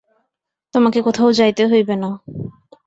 [0.73, 2.09] তোমাকে কোথাও যাইতে হইবে না।